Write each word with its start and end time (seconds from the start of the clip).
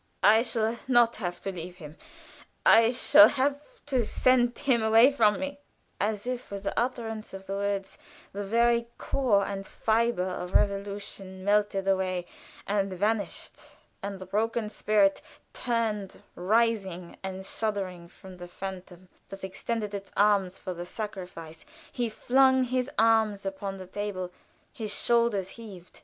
"I 0.23 0.41
shall 0.41 0.79
not 0.87 1.17
have 1.17 1.43
to 1.43 1.51
leave 1.51 1.75
him. 1.75 1.95
I 2.65 2.89
shall 2.89 3.27
have 3.27 3.85
to 3.85 4.03
send 4.03 4.57
him 4.57 4.81
away 4.81 5.11
from 5.11 5.39
me." 5.39 5.59
As 5.99 6.25
if 6.25 6.49
with 6.49 6.63
the 6.63 6.73
utterance 6.79 7.35
of 7.35 7.45
the 7.45 7.53
words, 7.53 7.99
the 8.33 8.43
very 8.43 8.87
core 8.97 9.45
and 9.45 9.63
fiber 9.63 10.23
of 10.23 10.53
resolution 10.55 11.43
melted 11.45 11.87
away 11.87 12.25
and 12.65 12.91
vanished, 12.91 13.57
and 14.01 14.17
the 14.17 14.25
broken 14.25 14.71
spirit 14.71 15.21
turned 15.53 16.23
writhing 16.33 17.17
and 17.21 17.45
shuddering 17.45 18.07
from 18.07 18.37
the 18.37 18.47
phantom 18.47 19.07
that 19.29 19.43
extended 19.43 19.93
its 19.93 20.11
arms 20.17 20.57
for 20.57 20.73
the 20.73 20.83
sacrifice, 20.87 21.63
he 21.91 22.09
flung 22.09 22.63
his 22.63 22.89
arms 22.97 23.45
upon 23.45 23.77
the 23.77 23.85
table; 23.85 24.31
his 24.73 24.91
shoulders 24.91 25.49
heaved. 25.49 25.99